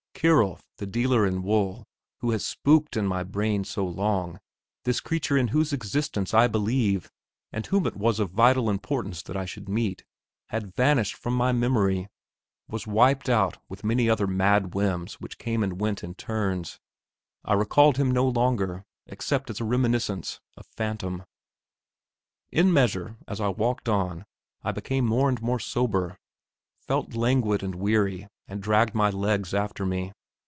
Kierulf, 0.21 0.61
this 0.77 0.87
dealer 0.87 1.25
in 1.25 1.41
wool, 1.41 1.83
who 2.19 2.29
has 2.29 2.45
spooked 2.45 2.95
in 2.95 3.07
my 3.07 3.23
brain 3.23 3.63
so 3.63 3.83
long 3.83 4.39
this 4.83 4.99
creature 4.99 5.35
in 5.35 5.47
whose 5.47 5.73
existence 5.73 6.31
I 6.31 6.45
believe, 6.45 7.09
and 7.51 7.65
whom 7.65 7.87
it 7.87 7.95
was 7.97 8.19
of 8.19 8.29
vital 8.29 8.69
importance 8.69 9.23
that 9.23 9.35
I 9.35 9.45
should 9.45 9.67
meet 9.67 10.03
had 10.49 10.75
vanished 10.75 11.15
from 11.15 11.33
my 11.33 11.51
memory; 11.51 12.07
was 12.67 12.85
wiped 12.85 13.29
out 13.29 13.57
with 13.67 13.83
many 13.83 14.07
other 14.11 14.27
mad 14.27 14.75
whims 14.75 15.15
which 15.15 15.39
came 15.39 15.63
and 15.63 15.81
went 15.81 16.03
in 16.03 16.13
turns. 16.13 16.79
I 17.43 17.53
recalled 17.55 17.97
him 17.97 18.11
no 18.11 18.27
longer, 18.27 18.85
except 19.07 19.49
as 19.49 19.59
a 19.59 19.63
reminiscence 19.65 20.39
a 20.55 20.61
phantom. 20.61 21.23
In 22.51 22.71
measure, 22.71 23.17
as 23.27 23.41
I 23.41 23.47
walked 23.47 23.89
on, 23.89 24.27
I 24.61 24.71
become 24.71 25.07
more 25.07 25.29
and 25.29 25.41
more 25.41 25.59
sober; 25.59 26.19
felt 26.77 27.15
languid 27.15 27.63
and 27.63 27.73
weary, 27.73 28.27
and 28.47 28.61
dragged 28.61 28.93
my 28.93 29.09
legs 29.09 29.53
after 29.53 29.85
me. 29.85 30.11